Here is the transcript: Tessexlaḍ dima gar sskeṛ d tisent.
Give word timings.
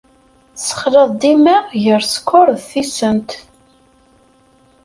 Tessexlaḍ 0.55 1.09
dima 1.21 1.57
gar 1.83 2.01
sskeṛ 2.13 2.47
d 2.57 2.61
tisent. 2.69 3.31